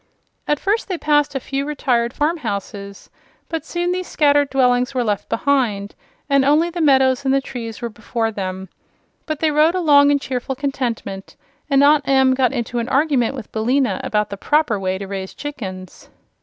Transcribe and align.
As 0.47 0.57
first 0.57 0.87
they 0.87 0.97
passed 0.97 1.35
a 1.35 1.39
few 1.39 1.63
retired 1.63 2.11
farm 2.11 2.37
houses, 2.37 3.11
but 3.49 3.63
soon 3.63 3.91
these 3.91 4.07
scattered 4.07 4.49
dwellings 4.49 4.95
were 4.95 5.03
left 5.03 5.29
behind 5.29 5.93
and 6.27 6.43
only 6.43 6.71
the 6.71 6.81
meadows 6.81 7.23
and 7.23 7.31
the 7.31 7.39
trees 7.39 7.83
were 7.83 7.89
before 7.89 8.31
them. 8.31 8.67
But 9.27 9.41
they 9.41 9.51
rode 9.51 9.75
along 9.75 10.09
in 10.09 10.17
cheerful 10.17 10.55
contentment, 10.55 11.35
and 11.69 11.83
Aunt 11.83 12.07
Em 12.07 12.33
got 12.33 12.51
into 12.51 12.79
an 12.79 12.89
argument 12.89 13.35
with 13.35 13.51
Billina 13.51 14.01
about 14.03 14.31
the 14.31 14.37
proper 14.37 14.79
way 14.79 14.97
to 14.97 15.05
raise 15.05 15.35
chickens. 15.35 16.09